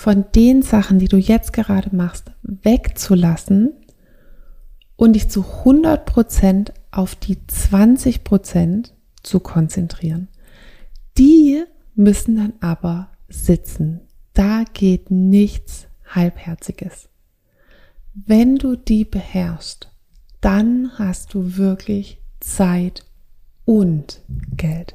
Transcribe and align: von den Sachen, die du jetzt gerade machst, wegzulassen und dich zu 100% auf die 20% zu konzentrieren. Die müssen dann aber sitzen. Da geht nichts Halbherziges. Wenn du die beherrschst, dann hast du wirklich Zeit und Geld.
von 0.00 0.24
den 0.34 0.62
Sachen, 0.62 0.98
die 0.98 1.08
du 1.08 1.18
jetzt 1.18 1.52
gerade 1.52 1.94
machst, 1.94 2.32
wegzulassen 2.42 3.74
und 4.96 5.12
dich 5.12 5.28
zu 5.28 5.42
100% 5.42 6.72
auf 6.90 7.14
die 7.16 7.36
20% 7.36 8.92
zu 9.22 9.40
konzentrieren. 9.40 10.28
Die 11.18 11.64
müssen 11.94 12.36
dann 12.36 12.54
aber 12.60 13.10
sitzen. 13.28 14.00
Da 14.32 14.64
geht 14.72 15.10
nichts 15.10 15.86
Halbherziges. 16.06 17.10
Wenn 18.14 18.56
du 18.56 18.76
die 18.76 19.04
beherrschst, 19.04 19.92
dann 20.40 20.92
hast 20.98 21.34
du 21.34 21.58
wirklich 21.58 22.22
Zeit 22.40 23.04
und 23.66 24.22
Geld. 24.56 24.94